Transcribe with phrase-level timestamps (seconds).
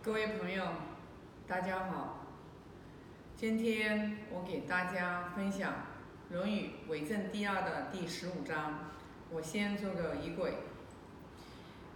[0.00, 0.62] 各位朋友，
[1.48, 2.24] 大家好。
[3.36, 5.72] 今天我给大家分享
[6.32, 8.90] 《论语·为政第二》的第十五章。
[9.28, 10.54] 我先做个仪轨：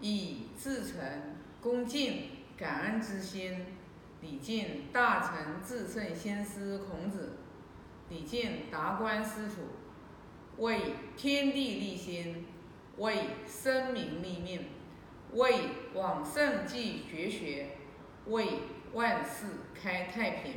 [0.01, 1.01] 以至诚、
[1.61, 3.66] 恭敬、感恩之心，
[4.21, 7.34] 礼敬大成至圣先师孔子，
[8.09, 9.62] 礼敬达观师徒，
[10.59, 12.46] 为天地立心，
[12.96, 14.66] 为生民立命，
[15.34, 17.77] 为往圣继绝学。
[18.27, 18.61] 为
[18.93, 20.54] 万世开太平。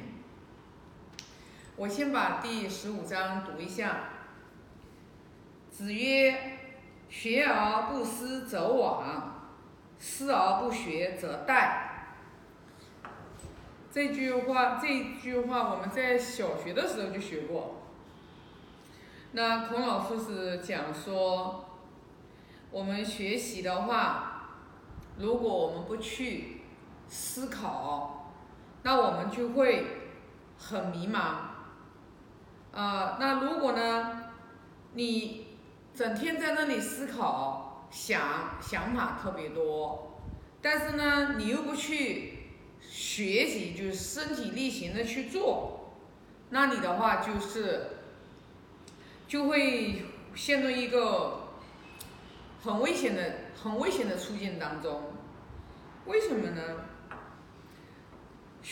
[1.76, 4.10] 我先把第十五章读一下。
[5.70, 6.60] 子曰
[7.10, 9.04] ：“学而不思则罔，
[10.00, 11.82] 思而不学则殆。”
[13.92, 14.88] 这句话，这
[15.22, 17.82] 句话我们在小学的时候就学过。
[19.32, 21.66] 那孔老师是讲说，
[22.72, 24.50] 我们学习的话，
[25.18, 26.55] 如果我们不去。
[27.08, 28.34] 思考，
[28.84, 29.86] 那我们就会
[30.58, 31.54] 很迷茫。
[32.72, 34.32] 啊，那如果呢，
[34.94, 35.48] 你
[35.94, 40.22] 整天在那里思考，想想法特别多，
[40.62, 42.50] 但是呢，你又不去
[42.82, 45.94] 学习，就是身体力行的去做，
[46.50, 47.92] 那你的话就是
[49.28, 50.04] 就会
[50.36, 51.50] 陷入一个
[52.62, 55.14] 很危险的、很危险的处境当中。
[56.08, 56.62] 为什么呢？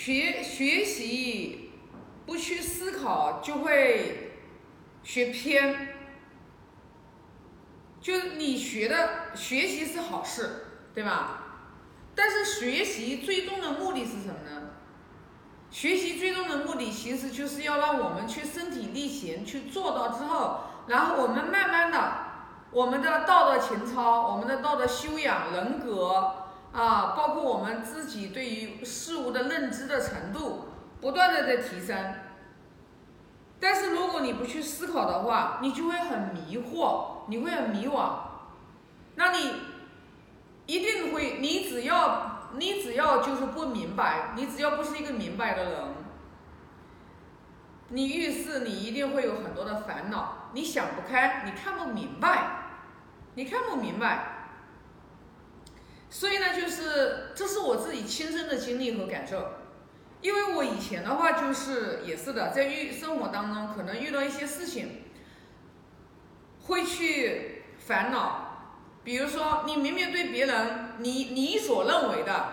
[0.03, 1.71] 学学习
[2.25, 4.33] 不去思考，就会
[5.01, 5.95] 学偏。
[8.01, 11.43] 就是你学的学习是好事，对吧？
[12.13, 14.71] 但是学习最终的目的是什么呢？
[15.71, 22.13] 学习最终的目的其实就是要让我们去身体力行去做到之后，然后我们慢慢的，
[22.71, 26.42] 我们的道德情操，我们的道德修养、人格。
[26.73, 32.15] 啊，包括我们自己对于事物的认知的程度，不断的在提升。
[33.59, 38.14] 但是如果你不去思考的话，你就会很迷惑，你会很迷惘。
[39.15, 39.53] 那你
[40.65, 45.80] 一定会，你只要你只要就是不明白，你只要不是一个明白的人，
[47.89, 52.48] 你遇事你一定会有很多的烦恼，你想不开，你看不明白，
[53.36, 54.33] 你看不明白。
[56.15, 59.49] 所以呢，就是这是我自己亲身的经历和感受，
[60.21, 65.05] 因为我以前的话就是也是的，在遇生活当中可能遇到一些事情，
[66.67, 72.45] 会去烦恼，比如说你明明对别人，你你所认为的，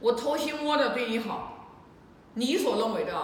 [0.00, 1.78] 我掏心窝的对你好，
[2.34, 3.14] 你所认为的，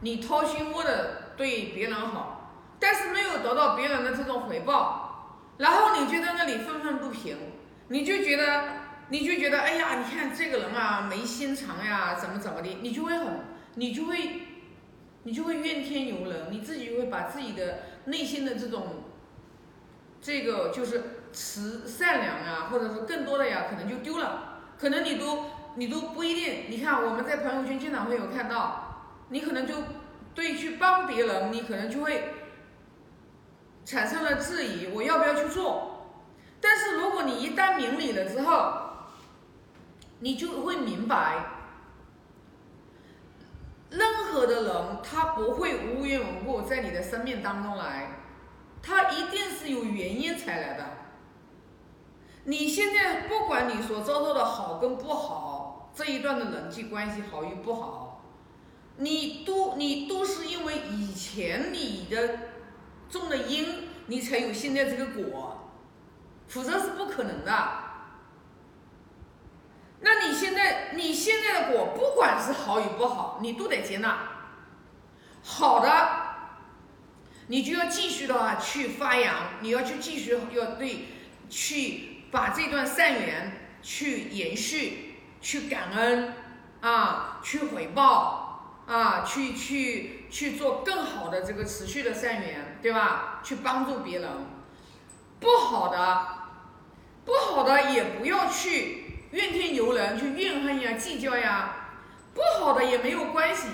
[0.00, 2.50] 你掏心窝的对别人好，
[2.80, 7.53] 但是没有得到别人的这种回报，然后你就在那里愤愤不平。
[7.88, 8.64] 你就觉得，
[9.10, 13.40] 你就觉得，哎呀，你看这个人啊，没心肠呀，怎么怎么的，你就会很，
[13.74, 14.40] 你就会，
[15.24, 19.04] 你就会怨天尤人，你自己就会把自己的内心的这种，
[20.20, 21.02] 这个就是
[21.32, 25.44] 慈善良呀，或者是更多的呀，可能就丢了，可能你都
[25.76, 29.74] 你都不一定，你看我们在朋友圈经常会有看到，你可能就
[30.34, 32.30] 对去帮别人，你可能就会
[33.84, 35.90] 产生了质疑，我要不要去做？
[36.60, 37.23] 但是如果
[37.54, 38.74] 一旦明理了之后，
[40.18, 41.44] 你就会明白，
[43.90, 48.24] 任何的人他不会无缘无故在你的生命当中来，
[48.82, 50.84] 他一定是有原因才来的。
[52.42, 58.24] 你现在不管你所遭受的好跟不好，这一段的人际关系好与不好，
[58.96, 62.36] 你都你都是因为以前你的
[63.08, 65.60] 种的因，你才有现在这个果。
[66.48, 67.68] 否则是不可能的。
[70.00, 74.18] 那你现在你现在的果，不管是好与不好，你都得接纳。
[75.42, 75.88] 好的，
[77.46, 81.06] 你就要继续的话去发扬，你要去继续要对，
[81.48, 86.34] 去把这段善缘去延续，去感恩
[86.80, 93.40] 啊，去回报啊，去去去做更好的这个持续的善缘，对吧？
[93.42, 94.30] 去帮助别人。
[95.40, 96.26] 不好的。
[97.24, 101.76] 不好的也不要去怨天尤人，去怨恨呀、计较呀。
[102.34, 103.68] 不好的也没有关系，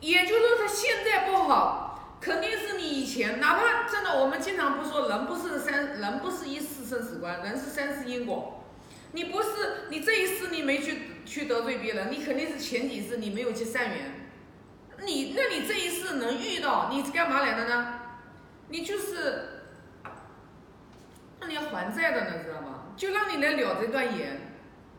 [0.00, 8.64] 也就是说他现在不好，肯定是你以前，哪怕真的，我们经常不说人不是三，人不是一世生死观，人是三世因果。
[9.12, 9.48] 你不是
[9.88, 14.28] 你这一世你没去去得罪别人，你肯定是前几世你没有去善缘。
[15.06, 17.94] 你那你这一世能遇到，你干嘛来的呢？
[18.68, 19.59] 你就是。
[21.40, 22.84] 那你要还债的呢，知道吗？
[22.96, 24.52] 就让你来了这段缘，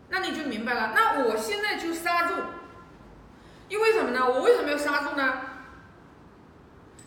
[0.10, 0.92] 那你就明白了。
[0.96, 2.34] 那我现在就刹住，
[3.70, 4.28] 因为什么呢？
[4.28, 5.42] 我为什么要刹住呢？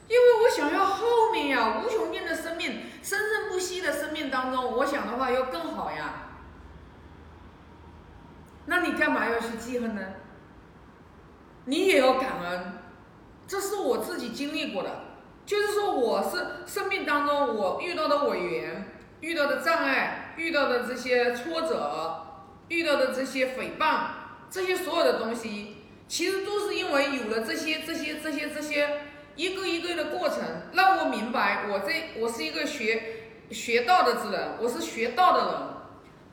[0.06, 6.14] 因为我想要后面呀，无穷尽的生命，生生不息的生命当中，我想的话要更好呀。
[8.66, 10.02] 那你干嘛要去记恨呢？
[11.64, 12.72] 你也要感恩，
[13.46, 14.90] 这是我自己经历过的，
[15.46, 18.93] 就是说我是生命当中我遇到的委员，
[19.24, 22.26] 遇到的障碍，遇到的这些挫折，
[22.68, 24.08] 遇到的这些诽谤，
[24.50, 29.00] 这些所有的东西，其实都是因为有了这些这些这些这些
[29.34, 30.40] 一个一个的过程，
[30.74, 35.60] 让我明白我这我是一个学学道的之人，我是学道的人，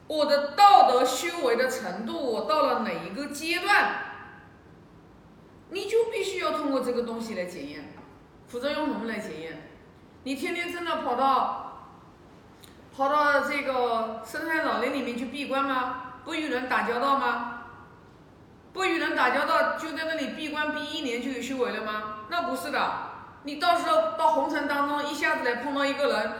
[0.07, 4.07] 我的道德修为的程度，我到了哪一个阶段？
[5.69, 7.93] 你就必须要通过这个东西来检验，
[8.47, 9.69] 否则用什么来检验？
[10.23, 11.70] 你天天真的跑到
[13.01, 16.03] 跑到这个深山老林里面去闭关吗？
[16.23, 17.63] 不与人打交道吗？
[18.73, 22.17] 不与人打交道就在那里闭关闭一年就有修为了吗？
[22.29, 22.91] 那不是的，
[23.41, 26.31] 你到时候到红尘当中一下子来碰到一个人，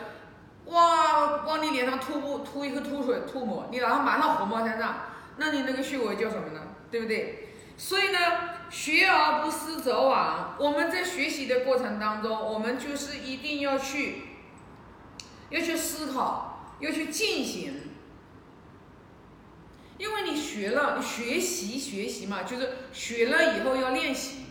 [0.66, 4.98] 哇，往你脸上吐不吐一个吐水吐沫，你然后马上火冒三丈，
[5.38, 6.62] 那你那个修为叫什么呢？
[6.92, 7.56] 对不对？
[7.76, 8.20] 所以呢，
[8.70, 10.26] 学而不思则罔。
[10.60, 14.26] 我们在学习的过程当中，我们就是一定要去，
[15.50, 16.51] 要去思考，
[16.82, 17.74] 要去进行。
[19.98, 24.46] 因为你学了，你学习学习嘛，就是学了以后要练习。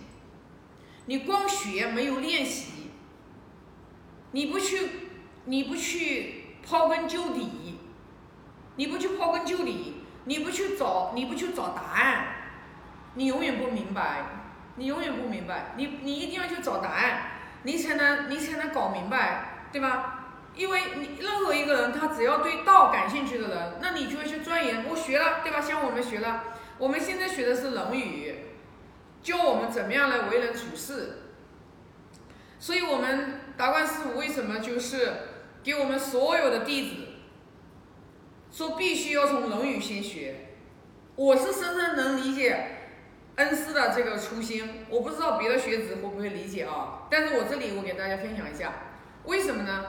[1.07, 2.91] 你光学没有练习，
[4.31, 4.89] 你不去，
[5.47, 7.79] 你不去刨根究底，
[8.77, 9.95] 你不去刨根究底，
[10.27, 12.27] 你不去找，你不去找答案。
[13.15, 14.25] 你永远不明白，
[14.77, 17.23] 你永远不明白，你你一定要去找答案，
[17.65, 20.20] 你才能你才能搞明白，对吧？
[20.55, 24.85] 因为你任何一个人，他只要对道感兴趣的人，那你就会去钻研。
[24.89, 25.61] 我学了，对吧？
[25.61, 26.45] 像我们学了，
[26.79, 28.35] 我们现在学的是《论语》，
[29.27, 31.19] 教我们怎么样来为人处事。
[32.59, 35.13] 所以，我们达观师傅为什么就是
[35.63, 36.97] 给我们所有的弟子
[38.51, 40.49] 说必须要从《论语》先学？
[41.17, 42.77] 我是深深能理解。
[43.37, 47.07] 恩师的这个初心，我不知道别的学子会不会理解啊？
[47.11, 48.73] 但是我这里我给大家分享一下，
[49.25, 49.87] 为什么呢？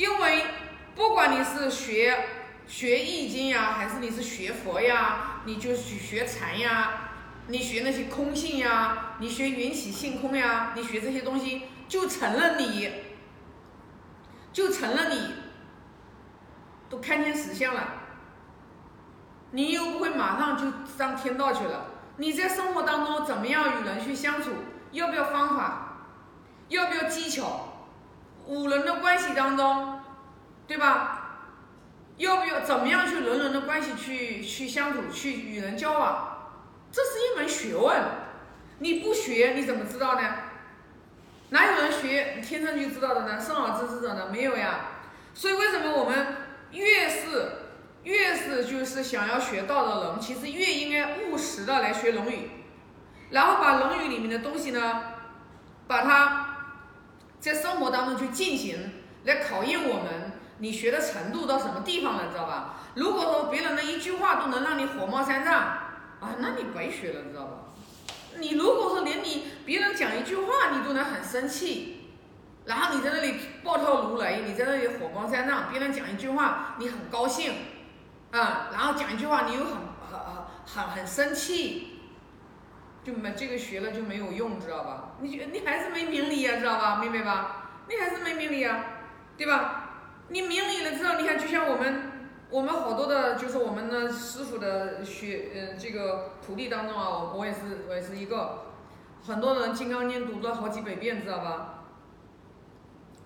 [0.00, 0.46] 因为
[0.94, 2.24] 不管你是学
[2.66, 7.10] 学易经呀，还是你是学佛呀，你就去学禅呀，
[7.48, 12.90] 你学那些空性呀，你学缘起性空呀，你学这些东西，就成了你，
[14.54, 15.34] 就成了你，
[16.88, 17.86] 都看见实相了，
[19.50, 21.88] 你又不会马上就上天道去了。
[22.16, 24.50] 你在生活当中怎么样与人去相处？
[24.92, 26.06] 要不要方法？
[26.68, 27.66] 要不要技巧？
[28.46, 29.89] 五人的关系当中，
[30.70, 31.16] 对吧？
[32.16, 36.52] 要不要怎么样去人人的关系去去相处，去与人交往？
[36.92, 38.00] 这是一门学问。
[38.78, 40.22] 你不学你怎么知道呢？
[41.48, 43.40] 哪有人学天生就知道的呢？
[43.40, 44.28] 生而知之者呢？
[44.30, 44.82] 没有呀。
[45.34, 46.36] 所以为什么我们
[46.70, 47.50] 越是？
[48.04, 52.36] 越是就是想要学道的人，其实越应该务实的来学《论语》，
[53.30, 55.02] 然后把《论语》里面的东西呢，
[55.88, 56.56] 把它
[57.40, 58.92] 在生活当中去进行，
[59.24, 60.29] 来考验我们，
[60.60, 62.76] 你学的程度到什么地方了，知道吧？
[62.94, 67.52] 如果说别人的一句话都能让你火冒三丈，啊，那你白学了，知道吧？
[68.38, 72.10] 你如果说连你别人讲一句话你都能很生气，
[72.66, 77.52] 然后你在那里暴跳如雷，你在那里火冒三丈，别人讲一句话你很高兴。
[78.30, 79.72] 啊，然后讲一句话，你又很
[80.08, 81.98] 很很很很生气，
[83.02, 85.16] 就没这个学了就没有用，知道吧？
[85.20, 86.98] 你觉你还是没明理呀，知道吧？
[87.00, 87.70] 明白吧？
[87.88, 88.84] 你还是没明理呀，
[89.36, 89.89] 对吧？
[90.30, 92.10] 你明理了之后，你看就像我们
[92.48, 97.58] 我们好多的，就是我们的师傅的学，呃，这个徒弟当中啊，我也是
[97.88, 98.64] 我也是一个，
[99.26, 101.84] 很多人《金刚经》读了好几百遍，知道吧？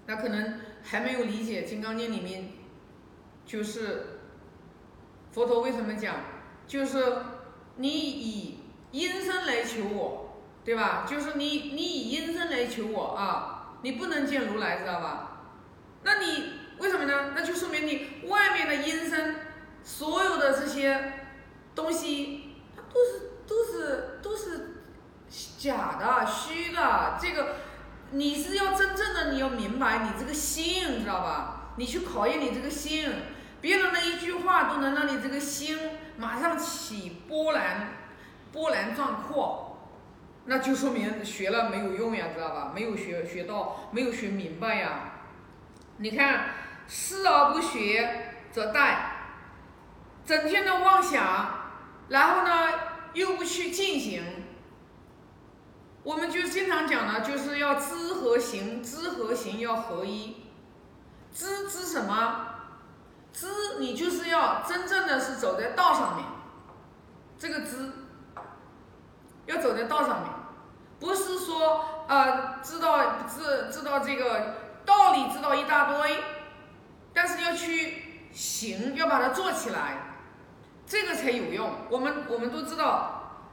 [0.06, 2.50] 那可能还没有理解《金刚经》里面，
[3.46, 4.10] 就是。
[5.32, 6.14] 佛陀为什么讲？
[6.64, 7.16] 就是
[7.74, 8.60] 你以
[8.92, 11.04] 阴身来求我，对吧？
[11.10, 15.40] 就是你你以阴身来求我啊，你不能见如来，知道吧？
[16.04, 17.32] 那你为什么呢？
[17.34, 19.36] 那就说明你外面的阴身，
[19.82, 21.12] 所有的这些
[21.74, 24.82] 东西，它都是都是都是
[25.58, 27.18] 假的、虚的。
[27.20, 27.56] 这个
[28.10, 31.72] 你是要真正的，你要明白你这个心，知道吧？
[31.76, 33.10] 你去考验你这个心。
[33.60, 35.78] 别人的一句话都能让你这个心
[36.18, 37.94] 马上起波澜，
[38.52, 39.88] 波澜壮阔，
[40.44, 42.72] 那就说明学了没有用呀，知道吧？
[42.74, 45.13] 没有学学到，没有学明白呀。
[45.98, 46.46] 你看，
[46.86, 48.96] 思而不学则殆，
[50.24, 51.22] 整天的妄想，
[52.08, 52.72] 然后呢
[53.12, 54.22] 又不去进行，
[56.02, 60.44] 我们就经常讲呢，就是要知和行，知和行要合一。
[61.32, 62.46] 知知什么？
[63.32, 63.48] 知
[63.80, 66.24] 你就是要真正的是走在道上面，
[67.36, 67.90] 这个知
[69.46, 70.30] 要走在道上面，
[71.00, 74.54] 不是说呃知道知知道这个
[74.86, 76.22] 道理知道一大堆，
[77.12, 79.96] 但是要去行，要把它做起来，
[80.86, 81.70] 这个才有用。
[81.88, 83.46] 我们我们都知道，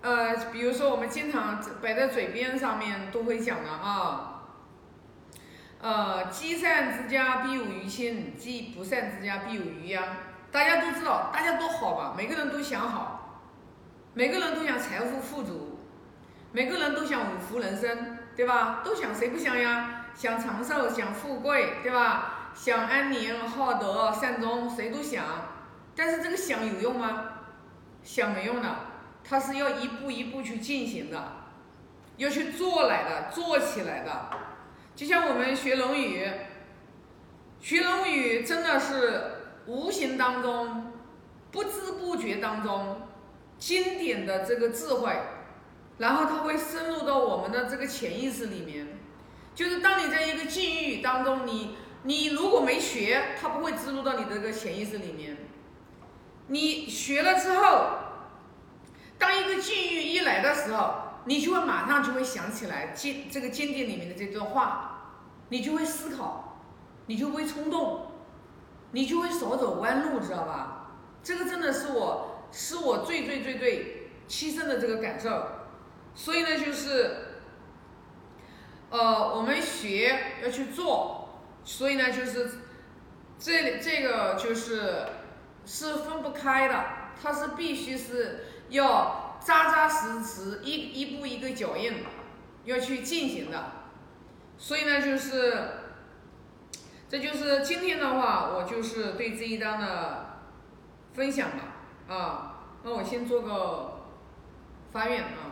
[0.00, 4.28] 呃，比如说我们经常摆在嘴边上面都会讲的啊。
[5.80, 10.02] 呃，积善之家必有余庆，积不善之家必有余殃。
[10.52, 12.14] 大家都知道，大家都好吧？
[12.16, 13.42] 每个人都想好，
[14.14, 15.80] 每个人都想财富富足，
[16.52, 18.80] 每个人都想五福人生，对吧？
[18.84, 20.04] 都想，谁不想呀？
[20.14, 22.41] 想长寿，想富贵，对吧？
[22.54, 25.24] 想安宁、好德、善终，谁都想。
[25.94, 27.28] 但是这个想有用吗？
[28.02, 28.76] 想没用的，
[29.22, 31.32] 它是要一步一步去进行的，
[32.16, 34.30] 要去做来的，做起来的。
[34.96, 36.26] 就像我们学《论语》，
[37.60, 39.22] 学《论语》真的是
[39.66, 40.92] 无形当中、
[41.50, 43.02] 不知不觉当中，
[43.58, 45.12] 经典的这个智慧，
[45.98, 48.98] 然后它会深入到我们的这个潜意识里面。
[49.54, 55.36] 就是当你在一个境遇当中，你你如果没学，它不会植入到你的这个潜意识里面。
[56.48, 57.90] 你学了之后，
[59.18, 60.94] 当一个境遇一来的时候，
[61.26, 65.14] 你就会马上就会想起来经这个经典里面的这段话，
[65.50, 66.58] 你就会思考，
[67.06, 68.06] 你就会冲动，
[68.90, 70.90] 你就会少走弯路，知道吧？
[71.22, 75.46] 这个真的是我是我最最最最亲身的这个感受，
[76.16, 77.38] 所以呢，就是
[78.90, 81.21] 呃，我们学要去做，
[81.64, 82.50] 所以呢，就是
[83.38, 85.06] 这这个就是
[85.64, 86.84] 是分不开的，
[87.20, 89.20] 它是必须是要。
[89.44, 92.04] 扎扎实实一一步一个脚印
[92.64, 93.72] 要去进行的，
[94.56, 95.68] 所以呢，就是，
[97.08, 100.44] 这就是今天的话，我就是对这一章的
[101.12, 104.04] 分享吧，啊，那我先做个
[104.92, 105.51] 发愿啊。